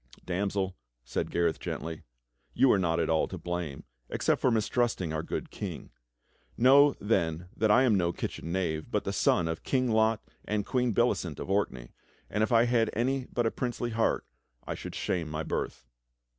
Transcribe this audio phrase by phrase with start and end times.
[0.25, 0.75] "Damsel,"
[1.05, 2.01] said Gareth gently,
[2.55, 5.91] "you are not all to blame, except for mistrusting our good King.
[6.57, 10.65] Know then that I am no kitchen knave but the son of King Lot and
[10.65, 11.91] Queen Bellicent of Orkney,
[12.31, 14.25] and if I had any but a princely heart
[14.65, 15.85] I should shame my birth."